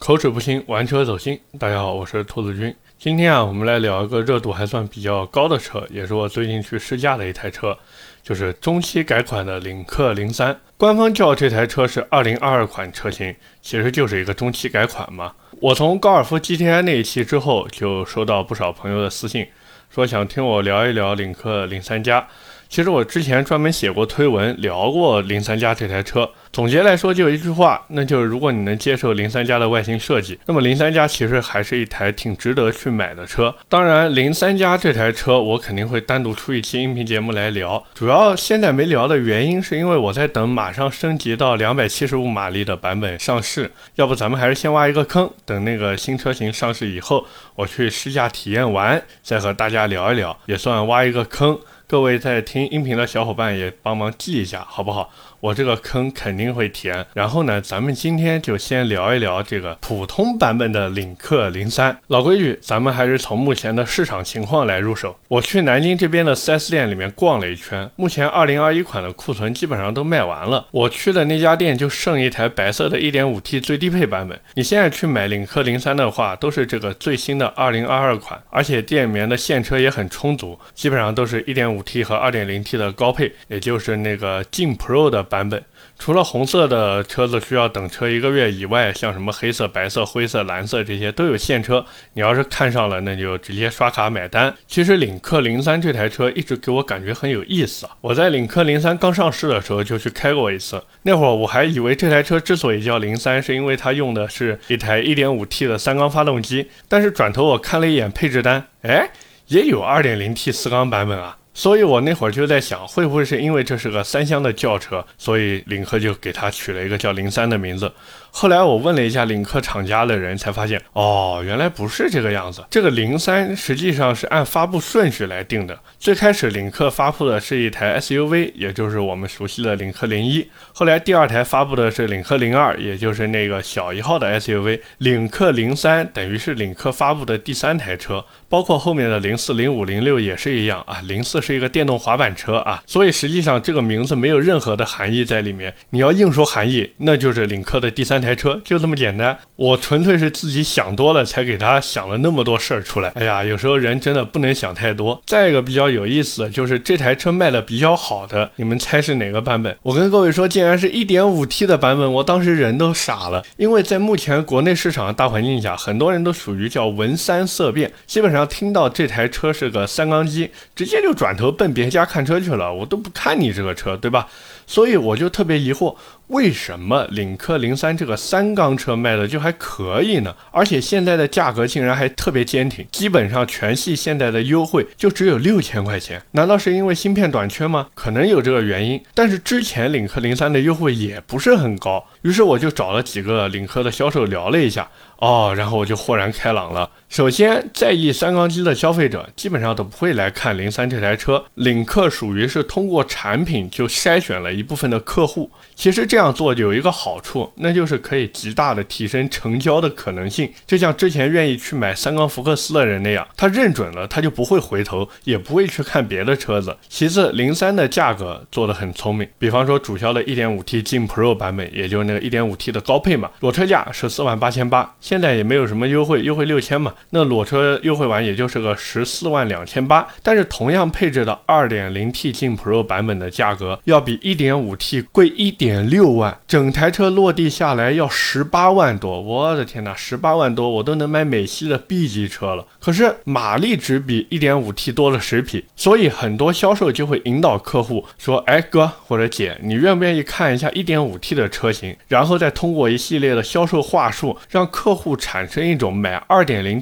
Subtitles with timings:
[0.00, 1.38] 口齿不清，玩车走心。
[1.58, 2.74] 大家好，我是兔子君。
[2.98, 7.76] 今天啊，我们来聊一个热度还算比较高的车，也是我最近去试驾的一台车，
[8.22, 10.58] 就是中期改款的领克零三。
[10.78, 15.34] 官方叫这台车是二零二二款车型，其实就是一个中期改款嘛。
[15.60, 19.46] 我从高尔夫 GTI 那一期之后，就收到不少朋友的私信，
[19.90, 22.26] 说想听我聊一聊领克零三加。
[22.70, 26.30] 其实我之前专门写过推文聊过零三加这台车。
[26.52, 33.52] 总结来说，就一句话，那就是如果你能接受零三加的外形设计，那么零三加其实还是一台挺值得去买的车。
[33.68, 37.84] 当然，零三加这台车我肯定会单独出一期音频节目来聊。
[37.92, 43.68] 主要现在没聊的原因，是因为我在等马上升级到两百七十五马力的版本上市。
[43.96, 51.58] 要不咱们还是先挖一个坑，等那个新车型上市以后，我去试驾体验完，再和大家聊一聊，也算挖一个坑。
[51.90, 55.10] 各位在听音频的小伙伴也帮忙记一下，好不好？
[55.40, 57.04] 我这个坑肯定会填。
[57.14, 61.98] 然后呢，咱们今天就先聊一聊这个普通版本的领克零三。
[62.08, 65.16] 老规矩，咱们还是从目前的市场情况来入手。
[65.28, 70.66] 我去南京这边的 4S 店里面逛了一圈，目前2021款的库存基本上都卖完了。
[70.70, 74.38] 我去的那家店就剩一台白色的 1.5T 最低配版本。
[74.54, 85.26] 你现在去买领克零三的话，都是这个最新的2022款，而且店里面的现车也很充足，基本上都是一点五 T 和 2.0T 的高配，也就是那个劲 Pro 的。
[85.30, 85.64] 版本
[85.98, 91.84] 除了红色的车子需要等车一个月以外，像什么黑色、白色、灰色、蓝色这些都有现车。
[92.14, 94.52] 你要是看上了，那就直接刷卡买单。
[94.66, 97.92] 其实领克零三这台车一直给我感觉很有意思啊！
[98.00, 106.68] 我在领克零三刚上市的时候就去开过一次，那会儿我还以为这台车之所以叫零三，是因为它用的是一台 1.5T 的三缸发动机。
[106.88, 109.10] 但是转头我看了一眼配置单，哎，
[109.48, 111.36] 也有 2.0T 四缸版本啊。
[111.52, 117.92] 所以我那会儿就在想，会不会是因为这是个三厢的轿车，所以领克就给它取了一个叫零三的名字。
[118.32, 122.64] 后来我问了一下领克厂家的人，才发现哦，原来不是这个样子。
[122.70, 125.78] 这个零三实际上是按发布顺序来定的。
[125.98, 130.48] 最开始领克发布的是一台 SUV，也就是我们熟悉的领克零一。
[130.72, 134.80] 后来第二台发布的是领克零二，也就是那个小一号的 SUV。
[134.98, 141.00] 领克零三等于是领克发布的第三台车，包括后面的零四、零五、零六也是一样啊。
[141.04, 145.74] 零四是一个电动滑板车啊，所以实际上这个名字没有任何的含义在里面。
[145.90, 148.19] 你要硬说含义，那就是领克的第三。
[148.20, 153.10] 台车就这么简单，我纯粹是自己想多了，才给他想了那么多事儿出来。
[153.10, 155.20] 哎呀，有时候人真的不能想太多。
[155.26, 159.76] 再一个比较有意思的就是这台车卖的比较好的，你们猜是哪个版本？
[159.82, 163.44] 我跟各位说，竟然是一点五 T 的版本，我当时人都傻了。
[163.56, 174.26] 因为在目前国内市场的大环境下，很多人都属于叫闻三色变，基本上听到这台车是个三缸机，直接就转头奔别家看车去了，我都不看你这个车，对吧？
[174.70, 175.96] 所以我就特别疑惑，
[176.28, 180.32] 为什么领克零三这个三缸车卖的就还可以呢？
[180.52, 186.22] 而且现在的价格竟然还特别坚挺，基本上全系现在的优惠就只有六千块钱。
[186.30, 187.88] 难道是因为芯片短缺吗？
[187.96, 189.02] 可能有这个原因。
[189.12, 194.88] 但是之前领克零三的优惠也不是很高，于是我就找了几个领克的销售聊了一下。
[195.16, 196.88] 哦，然后我就豁然开朗了。
[197.10, 201.44] 首先，在意三缸机的消费者基本上都不会来看零三这台车。
[201.56, 205.50] 领克属于是通过产品就筛选了一部分的客户。
[205.74, 210.48] 其实这样做有一个好处，那就是可以极大的提升成交的可能性。
[210.64, 216.76] 就像之前愿意去买三缸福克斯的人那样，他认准了，他就不会回头，也不会去看别的车子。
[216.88, 219.26] 其次，零三的价格做的很聪明。
[219.36, 224.94] 比方说主销的 1.5T 劲 Pro 版本，也就是那个 1.5T 的高配嘛，裸车价十四万八千八。
[225.00, 230.06] 现在也没有什么优惠，优惠六千嘛，那裸车优惠完也就是个十四万两千八。
[230.22, 239.20] 但是同样配置的二点零 T 劲 Pro 版本的价格要比一点五 T 贵一点六万，整台车落地下来要十八万多。
[239.20, 242.64] 我的天哪，十八万多我都能买美系的 B 级车了。
[242.78, 255.50] 可是马力只比一点五 T 多了十匹，所以很多销售就会引导客户说：“哎哥或者姐，你愿不愿意看一下一点五 T 的车型？”然后再通过一系列的销售话术让客户产。
[255.50, 256.14] 生一种买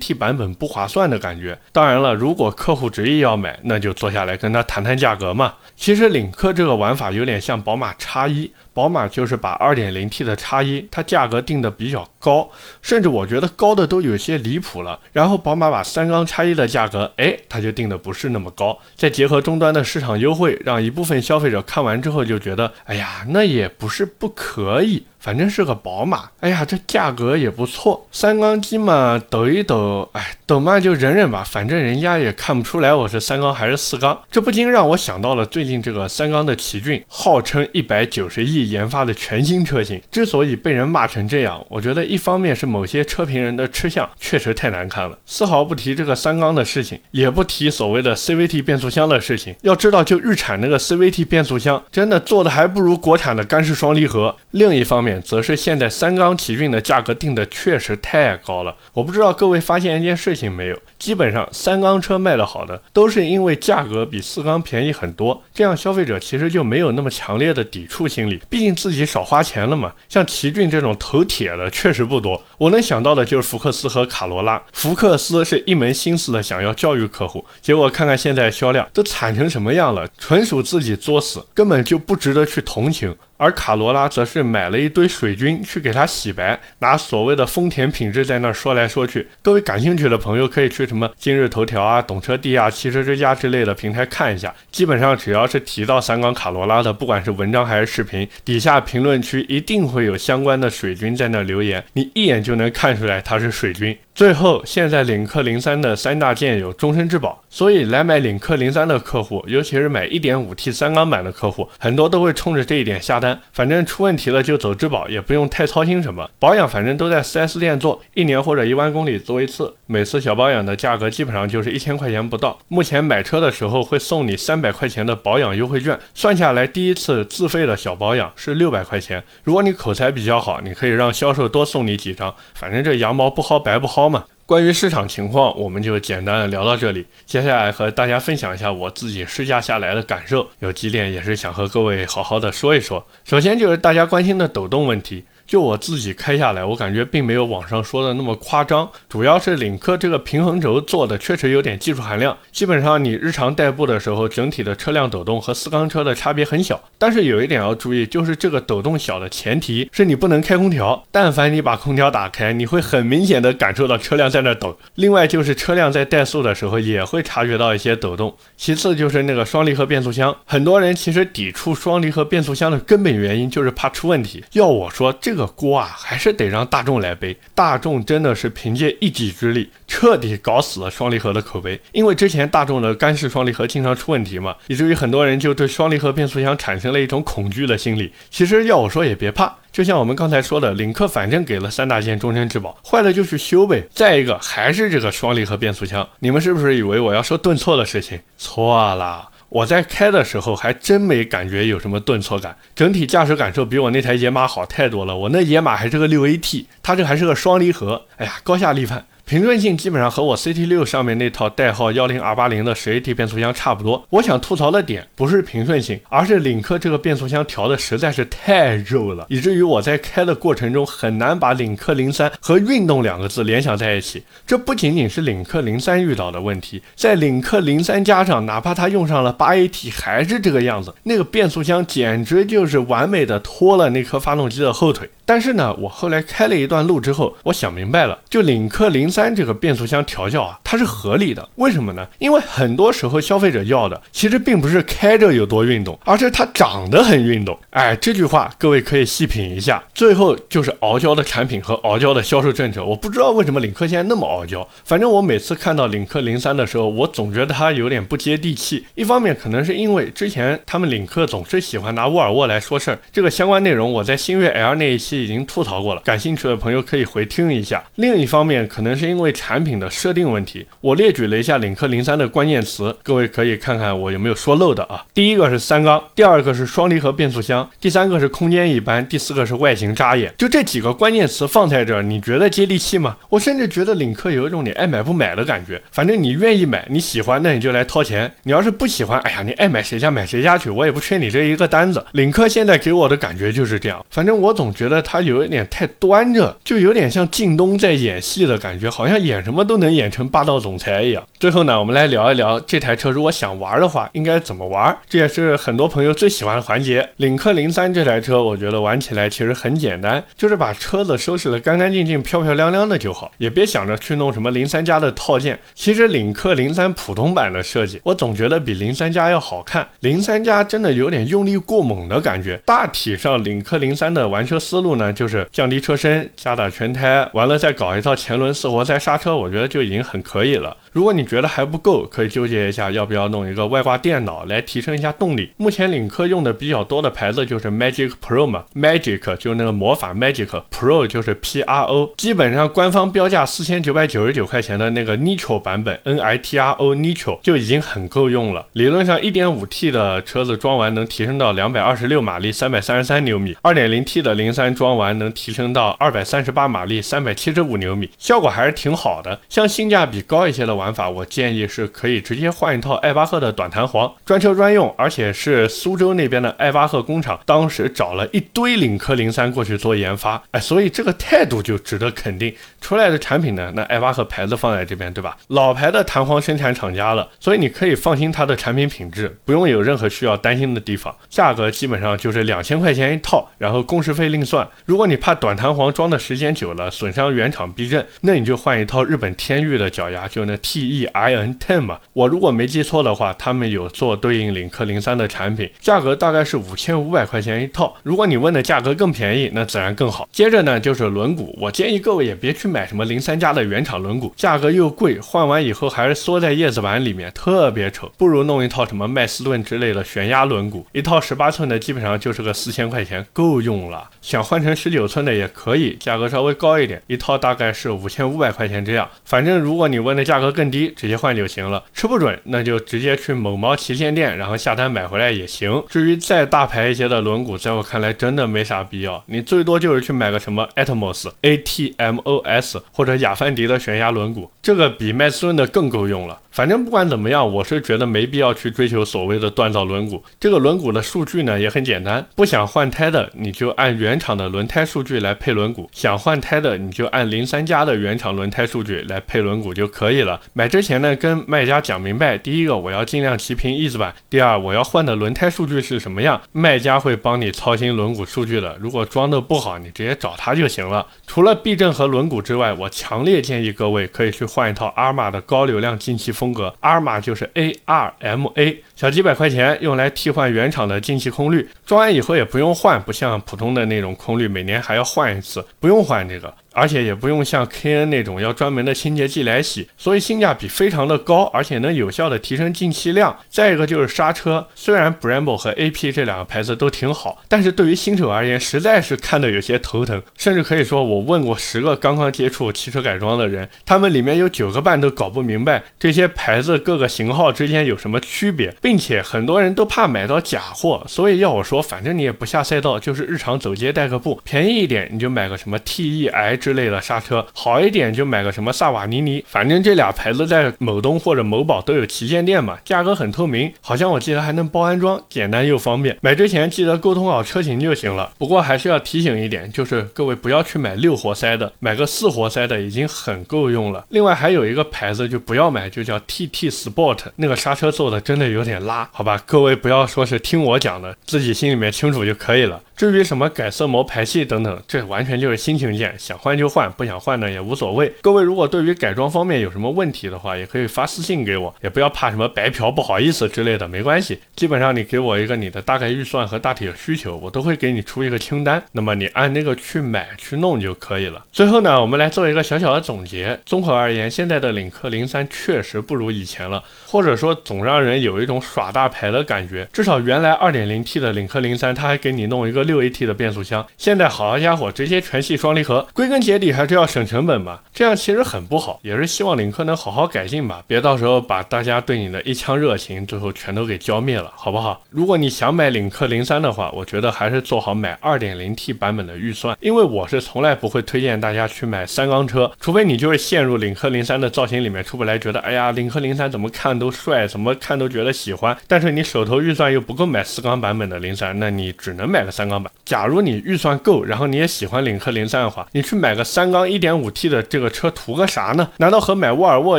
[0.09, 1.59] T 版本不划算的感觉。
[1.71, 5.53] 当然了，如果客户执意要买，那就坐下来跟他谈谈价格嘛。
[5.77, 12.49] 其实领克这个玩法有点像宝马叉一，宝马就是把 2.0T 的叉一，它价格定的比较高，
[12.81, 14.99] 甚至我觉得高的都有些离谱了。
[15.13, 18.79] 然后宝马把三缸叉一的价格，哎，它就定的不是那么高。
[18.97, 25.05] 再结合终端的市场优惠，让一部分消费者看完之后就觉得，哎呀，那也不是不可以。
[25.19, 26.31] 反正是个宝马。
[26.41, 34.19] 哎呀，这价格也不错，三缸机嘛，抖一抖，哎，抖嘛就忍忍吧，反正人家也看不出来我是三缸还是四缸。
[34.31, 49.55] 这不禁让我想到了最近这个三缸的奇骏，号称一百九十亿研发的全新车型，之所以被人骂成这样，我觉得一方面是某些车评人的吃相确实太难看了，丝毫不提这个三缸的事情，也不提所谓的 CVT 变速箱的事情。
[49.62, 54.35] 要知道，就日产那个 CVT 变速箱，真的做的还不如国产的干式双离合。
[54.50, 58.75] 另一方面，则是现在三缸奇骏的价格定的确实太高了。
[58.93, 69.93] 我不知道各位发现一件事情没有，基本上三缸车卖的好的，都是因为价格比四缸便宜很多，这样消费者其实就没有那么强烈的抵触心理，毕竟自己少花钱了嘛。
[70.09, 74.63] 像奇骏这种头铁的确实不多，我能想到的就是福克斯和卡罗拉。
[74.73, 83.15] 福克斯是一门心思的想要教育客户，结果看看现在销量都惨成什么样了，纯属自己作死，根本就不值得去同情。
[83.38, 89.26] 而卡罗拉则是买了一堆水军去给它洗白，拿所谓的丰田品质在那说来说去。
[89.40, 94.55] 各位感兴趣的朋友可以去什么今日头条啊、懂车帝啊、汽车之家之类的平台看一下。
[94.70, 103.96] 基本上只要是提到三缸卡罗拉的，不管是文章还是视频，底下评论区一定会有相关的水军在那留言，你一眼就能看出来他是水军。
[104.19, 113.41] 最后，现在领克零三的三大件有终身质保，所以来买领克零三的客户，尤其是买 1.5T 三缸版的客户，很多都会冲着这一点下单。
[113.53, 122.59] 反正出问题了就走质保，也不用太操心什么保养，反正都在 4S 店做，一年或者一万公里做一次，每次小保养的价格基本上就是一千块钱不到。
[122.67, 129.23] 目前买车的时候会送你三百块钱的保养优惠券，算下来第一次自费的小保养是六百块钱。
[129.44, 134.08] 如果你口才比较好，你可以让销售多送你几张，反正这羊毛不薅白不薅。
[134.47, 137.05] 关于市场情况，我们就简单的聊到这里。
[137.27, 143.07] 接下来和大家分享一下我自己试驾下来的感受，有几点也是想和各位好好的说一说。
[143.25, 145.25] 首先就是大家关心的抖动问题。
[145.49, 152.37] 就我自己开下来，我感觉并没有网上说的那么夸张，主要是领克这个平衡轴做的确实有点技术含量。
[152.53, 156.79] 基本上你日常代步的时候，整体的车辆抖动和四缸车的差别很小。
[156.99, 161.03] 但是有一点要注意，就是这个抖动小的前提是你不能开空调。
[161.11, 164.77] 但凡你把空调打开，你会很明显的感受到车辆在那抖。
[164.97, 168.37] 另外就是车辆在怠速的时候也会察觉到一些抖动。
[168.59, 174.45] 其次就是那个双离合变速箱，很多人其实抵触双离合变速箱的根本原因就是怕出问题。
[174.53, 175.38] 要我说这。
[175.38, 177.35] 个锅啊，还是得让大众来背。
[177.55, 181.81] 大众真的是凭借一己之力，彻底搞死了双离合的口碑。
[181.93, 188.12] 因为之前大众的干式双离合经常出问题嘛，以至于很多人就对双离合变速箱产生了一种恐惧的心理。
[188.29, 193.87] 其实要我说也别怕，就像我们刚才说的，领克反正给了三大件终身质保，坏了就去修呗。
[193.94, 198.20] 再一个还是这个双离合变速箱，你们是不是以为我要说顿挫的事情？
[198.37, 199.29] 错了。
[199.50, 205.17] 我在开的时候还真没感觉有什么顿挫感，整体驾驶感受比我那台野马好太多了。
[205.17, 209.06] 我那野马还是个六 AT，它这还是个双离合，哎呀，高下立判。
[209.29, 214.03] 平顺性基本上和我 CT 六上面那套代号幺零 R 八零的十 AT 变速箱差不多。
[214.09, 224.23] 我想吐槽的点不是平顺性，而是领克这个变速箱调的实在是太肉了，以至于我在开的过程中很难把领克零三和运动两个字联想在一起。
[224.47, 235.11] 这不仅仅是领克零三遇到的问题，在领克零三加上，哪怕它用上了八 AT 还是这个样子，那个变速箱简直就是完美的拖了那颗发动机的后腿。
[235.29, 241.47] 但是呢，我后来开了一段路之后，我想明白了，就领克零三这个变速箱调教啊，它是合理的。
[241.57, 242.09] 为什么呢？
[242.19, 247.59] 因为很多时候消费者要的其实并不是开着有多运动，而是它长得很运动。
[247.69, 249.85] 哎，这句话各位可以细品一下。
[249.95, 252.83] 最后就是傲娇的产品和傲娇的销售政策。
[252.83, 258.87] 我不知道为什么领克现在那么傲娇，反正我每次看到领克零三的时候，我总觉得它有点不接地气。
[258.95, 265.18] 一方面可能是因为之前他们领克总是喜欢拿沃尔沃来说事儿，这个相关内容我在星越 L 那一期。
[265.23, 267.83] 已经吐槽过了，感兴趣的朋友可以回听一下。
[267.97, 275.05] 另一方面，可能是因为产品的设定问题，我列举了一下领克零三的关键词，各位可以看看我有没有说漏的啊。
[275.15, 280.33] 第一个是三缸，第二个是双离合变速箱，第三个是空间一般，第四个是外形扎眼。
[280.37, 283.17] 就这几个关键词放在这儿，你觉得接地气吗？
[283.31, 285.81] 我甚至觉得领克有一种你爱买不买的感觉。
[285.91, 288.31] 反正你愿意买，你喜欢，那你就来掏钱。
[288.43, 292.05] 你要是不喜欢，哎呀，你爱买谁家买谁家去，我也不缺你这一个单子。
[292.13, 294.99] 领克现在给我的感觉就是这样，反正我总觉得。
[295.11, 301.27] 他有一点太端着，就有点像靳东在演戏的感觉，好像演什么都能演成霸道总裁一样。
[301.41, 304.95] 最后呢，我们来聊一聊这台车，如果想玩的话，应该怎么玩？
[305.09, 307.09] 这也是很多朋友最喜欢的环节。
[307.17, 315.59] 领克零三这台车，我觉得玩起来其实很简单，就是把车子收拾得干干净净、漂漂亮亮的就好，也别想着去弄什么零三加的套件。
[315.75, 319.88] 其实领克零三普通版的设计，我总觉得比零三加要好看。
[320.00, 322.61] 零三加真的有点用力过猛的感觉。
[322.67, 324.98] 大体上，领克零三的玩车思路。
[324.99, 330.76] 呢，就是降低车身，加大全胎，完了再搞一套前轮四活塞刹车，我觉得就已经很可以了。
[330.92, 335.50] 如果你觉得还不够，可以纠结一下要不要弄一个外挂电脑来提升一下动力。
[335.57, 342.12] 目前领克用的比较多的牌子就是 Magic Pro 嘛，Magic 就是那个魔法 Magic，Pro 就是 P R O。
[342.16, 348.66] 基本上官方标价四千九百九十九块钱的那个 Nitro 版本，N I T R O Nitro 就已经很够用了。
[348.73, 359.40] 理论上，一点五 T 的车子装完能提升到两百二十六马力，三百三十三牛米；二点零 T 的零三装完能提升到二百三十八马力，三百七十五牛米，效果还是挺好的。
[359.49, 372.54] 像性价比高一些的玩法，我建议是可以直接换一套艾巴赫的短弹簧，专车专用，而且是苏州那边的艾巴赫工厂，当时找了一堆领克零三过去做研发，哎，所以这个态度就值得肯定。
[372.80, 375.37] 出来的产品呢，那艾巴赫牌子放在这边，对吧？
[375.49, 381.14] 老牌的弹簧生产厂家了，所以你可以放心它的产品品质，不用有任何需要担心的地方。
[381.28, 384.66] 价格基本上就是两千块钱一套，然后工时费另算。
[384.85, 391.99] 如果你怕短弹簧装的时间久了损伤原厂避震，那你就换一套日本天域的脚牙，就那 T E I N Ten 嘛。
[392.13, 397.97] 我如果没记错的话，他们有做对应领克零三的产品，价格大概是五千五百块钱一套。
[398.03, 400.29] 如果你问的价格更便宜，那自然更好。
[400.31, 408.13] 接着呢，就是轮毂，我建议各位也别去买什么零三加的原厂轮毂，价格又贵，换完以后还是缩在叶子板里面，特别丑。
[408.19, 414.11] 不如弄一套什么麦斯顿之类的悬压轮毂，一套十八寸的基本上就是个四千块钱，够用了。
[414.21, 419.09] 想换成十九寸的也可以，价格稍微高一点，一套大概是五千五百块钱这样。
[419.25, 421.85] 反正如果你问的价格更低，直接换就行了。
[421.95, 425.85] 吃不准，那就直接去某猫旗舰店，然后下单买回来也行。
[425.88, 436.41] 至于再大牌一些的轮毂，在我看来真的没啥必要，你最多就是去买个什么 Atmos A T M O S 或者雅凡迪的悬压轮毂，这个比麦斯顿的更够用了。
[436.50, 440.21] 反正不管怎么样，我是觉得没必要去追求所谓的锻造轮毂。
[440.41, 450.41] 这个轮毂的数据呢也很简单，不想换胎的你就按原厂的轮胎数据来配轮毂，想换胎的你就按零三加的原厂轮胎数据来配轮毂就可以了。
[450.52, 458.76] 买之前呢跟卖家讲明白，第一个我要尽量齐平翼子板，第二我要换的轮胎数据是什么样，卖家会帮你操心轮毂数据的。
[458.81, 461.07] 如果装的不好，你直接找他就行了。
[461.26, 476.52] 除了避震和轮毂之外，我强烈建议各位可以去换一套阿尔玛的高流量进气风格，阿尔玛就是 A R M A，小几百块钱用来替换原厂的进气空滤，装完以后也不用换，不像普通的那种空滤每年还要换一次，不用换这个。
[476.78, 483.37] 而且也不用像 KN 那种要专门的清洁剂来洗，所以性价比非常的高，而且能有效的提升进气量。
[483.49, 490.23] 再一个就是刹车，虽然 Brembo 和 AP 这两个牌子都挺好，但是对于新手而言，实在是看的有些头疼。
[490.37, 506.56] 甚至可以说，我问过十个刚刚接触汽车改装的人，他们里面有九个半都搞不明白这些牌子各个型号之间有什么区别，并且很多人都怕买到假货，所以要我说，反正你也不下赛道，就是日常走街带个步，便宜一点你就买个什么 TEI。
[506.69, 516.19] 之类的刹车好一点就买个什么萨瓦尼尼，反正这俩牌子在某东或者某宝都有旗舰店嘛，价格很透明，好像我记得还能包安装，简单又方便。
[516.21, 518.31] 买之前记得沟通好车型就行了。
[518.37, 524.05] 不过还是要提醒一点，就是各位不要去买六活塞的，买个四活塞的已经很够用了。
[524.11, 529.43] 另外还有一个牌子就不要买，就叫 TT Sport，那个刹车做的真的有点拉，好吧？
[529.47, 532.83] 各位不要说是听我讲的，自己心里面清楚就可以了。
[532.95, 538.12] 至于什么改色膜、排气等等，这完全就是心情键，想换就换，不想换呢也无所谓。
[538.21, 544.41] 各位如果对于改装方面有什么问题的话，也可以发私信给我，也不要怕什么白嫖不好意思之类的，没关系。
[544.57, 551.45] 基本上你给我一个你的大概预算和大体的需求，我都会给你出一个清单，那么你按那个去买去弄就可以了。
[551.53, 553.61] 最后呢，我们来做一个小小的总结。
[553.65, 559.88] 综合而言，现在的领克零三确实不如以前了，或者说总让人有一种耍大牌的感觉。
[559.93, 562.88] 至少原来二点零 T 的领克零三，它还给你弄一个。
[562.88, 575.02] 六 AT 的变速箱，现在好家伙，直接全系双离合，归根结底还是要省成本嘛，这样其实很不好，也是希望领克能好好改进吧，别到时候把大家对你的一腔热情最后全都给浇灭了，好不好？
[575.11, 592.92] 如果你想买领克零三的话，我觉得还是做好买二点零 T 版本的预算，因为我是从来不会推荐大家去买三缸车，除非你就是陷入领克零三的造型里面出不来，觉得哎呀，领克零三怎么看都帅，怎么看都觉得喜欢，但是你手头预算又不够买四缸版本的零三，那你只能买个三缸版。
[593.04, 598.90] 假如你预算够，然后你也喜欢领克零三的话，你去买买个三缸一点五 T 的这个车图个啥呢？
[598.99, 599.99] 难道和买沃尔沃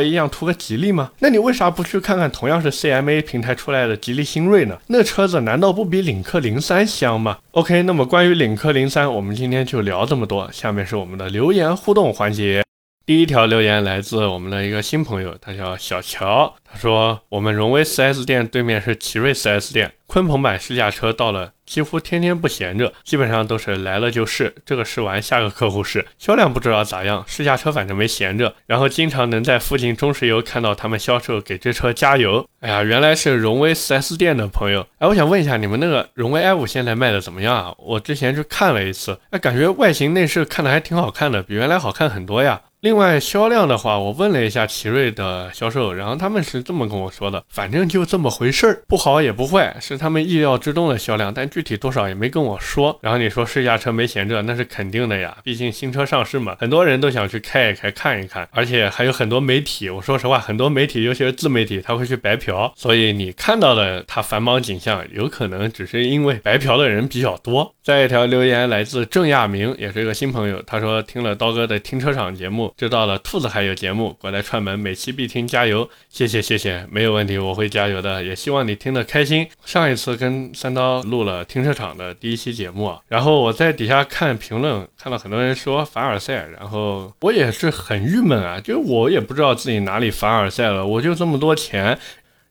[0.00, 1.10] 一样图个吉利吗？
[1.18, 4.78] 那你为啥不去看看同样是 CMA 平台出来的吉利星瑞呢？
[4.86, 12.62] 那车子难道不比领克零三香吗？OK，那么关于领克零三，我们今天就聊这么多，下面是我们的留言互动环节。
[13.06, 16.54] 第一条留言来自我们的一个新朋友，他叫小乔。
[16.64, 26.06] 他说：“我们荣威 4S 店对面是奇瑞 4S 店，鲲鹏版试驾车到了，几乎天天不闲着，基本上都是来了就试，这个试完下个客户试。
[26.18, 32.46] 销量不知道咋样，试驾车反正没闲着，然后经常能在附近中石油看到他们销售给这车加油。
[32.60, 34.86] 哎呀，原来是荣威 4S 店的朋友。
[34.98, 37.74] 哎，我想问一下，你们那个荣威 i5 现在卖的怎么样啊？
[37.78, 52.98] 我之前去看了一次，哎，感觉外形内饰看的还挺好看的，比原来好看很多呀。”另外销量的话，我问了一下奇瑞的销售，然后他们是这么跟我说的，反正就这么回事儿，不好也不坏，是他们意料之中的销量，但具体多少也没跟我说。
[53.02, 59.90] 然后你说试驾车没闲着，那是肯定的呀，毕竟新车上市嘛，很多人都想去开一开看一看，而且还有很多媒体。
[59.90, 67.74] 我说实话，很多媒体，尤其是自媒体，他会去白嫖，所以你看到的它繁忙景象，有可能只是因为白嫖的人比较多。
[67.82, 72.69] 再一条留言来自郑亚明，也是一个新朋友，他说听了刀哥的停车场节目。
[72.76, 75.88] 知道了，兔子还有节目过来串门，每期必听，加油！
[76.08, 78.22] 谢谢谢谢，没有问题，我会加油的。
[78.22, 79.46] 也希望你听得开心。
[79.64, 91.98] 上一次跟三刀录了停车场的第一期节目，然后我在底下看评论，看到很多人说凡尔赛，然后我也是很郁闷啊，就我也不知道自己哪里凡尔赛了，我就这么多钱，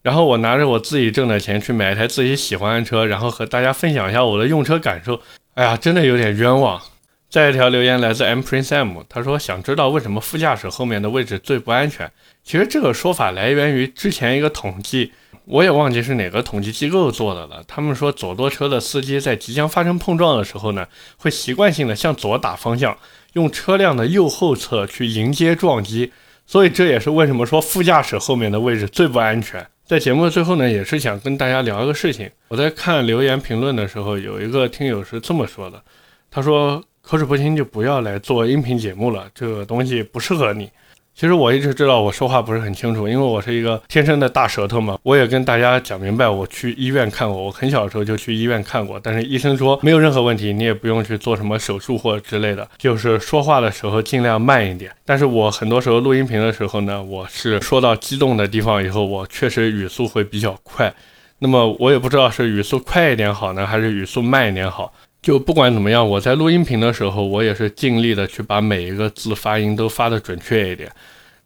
[0.01, 5.21] 然后我拿着我自己挣的钱去买一台自己喜欢的车，然后和大家分享一下我的用车感受，
[5.55, 6.81] 哎呀，真的有点冤枉。
[7.29, 12.11] 再一条留言来自 M Prince M，他说想知道为什么副驾驶后面的位置最不安全。
[12.43, 15.11] 其实这个说法来源于之前一个统计，
[15.45, 17.63] 我也忘记是哪个统计机构做的了。
[17.67, 22.97] 他们说左舵车的司机在即将发生碰撞的时候呢，会习惯性的向左打方向，
[23.33, 26.11] 用车辆的右后侧去迎接撞击。
[26.47, 29.63] 所以这也是为什么说副驾驶后面的位置最不安全。
[29.85, 32.27] 在节目的最后呢，也是想跟大家聊一个事情。
[32.47, 35.83] 我在看留言评论的时候，有一个听友是这么说的，
[36.31, 36.83] 他说。
[37.09, 40.69] 口齿不清就不要来做音频节目了，这个东西不适合你。
[41.15, 44.95] 其实我一直知道我说话不是很清楚，因为我是一个天生的大舌头嘛。
[45.01, 54.91] 我也跟大家讲明白，我去医院看过，我很小的时候就去医院看过，但是医生说没有任何问题，你也不用去做什么手术或之类的，就是说话的时候尽量慢一点。
[55.03, 60.93] 但是我很多时候录音频的时候呢，我是说到激动的地方以后，我确实语速会比较快。
[61.39, 64.93] 那么我也不知道是语速快一点好呢，还是语速慢一点好。
[65.21, 70.89] 就不管怎么样，我在录音频的时候，我也是尽力的去把每一个字发音都发的准确一点。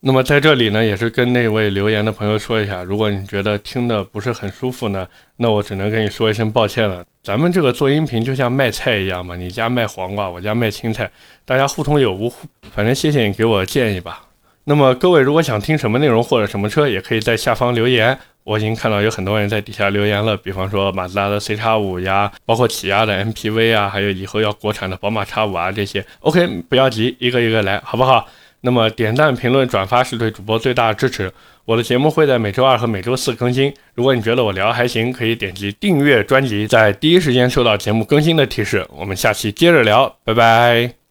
[0.05, 5.07] 那么在这里呢，也是跟那位留言的朋友说一下，如果你觉得听的不是很舒服呢，
[5.37, 7.03] 那我只能跟你说一声抱歉了。
[7.23, 11.09] 咱们这个做音频就像卖菜一样嘛，你家卖黄瓜，我家卖青菜，
[11.45, 12.31] 大家互通有无。
[12.73, 14.27] 反正谢谢你给我建议吧。
[14.65, 18.19] 那么各位如果想听什么内容或者什么车，也可以在下方留言。
[18.43, 26.05] 我已经看到有很多人在底下留言了，比方说马自达的 C 叉五呀，包括起亚的 MPV 啊，还有以后要国产的宝马叉五啊这些。
[26.19, 28.27] OK，不要急，一个一个来，好不好？
[28.61, 31.31] 那么点赞、评论、转发是对主播最大的支持。
[31.65, 33.73] 我的节目会在每周二和每周四更新。
[33.93, 38.85] 如果你觉得我聊还行，可以点击订阅专辑，在第一时间收到节目更新的提示。
[38.89, 41.02] 我们下期接着聊，拜拜。